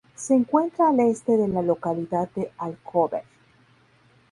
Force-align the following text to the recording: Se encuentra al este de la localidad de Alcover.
Se 0.15 0.33
encuentra 0.33 0.89
al 0.89 0.99
este 0.99 1.37
de 1.37 1.47
la 1.47 1.61
localidad 1.61 2.27
de 2.33 2.51
Alcover. 2.57 3.21